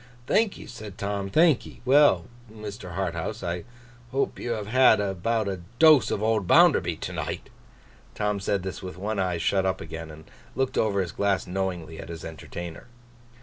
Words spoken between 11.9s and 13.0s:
at his entertainer.